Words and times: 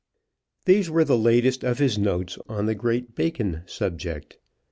These 0.65 0.89
were 0.89 1.03
the 1.05 1.15
latest 1.15 1.63
of 1.63 1.77
his 1.77 1.99
notes 1.99 2.39
on 2.49 2.65
the 2.65 2.73
great 2.73 3.13
Bacon 3.13 3.61
subject. 3.67 4.39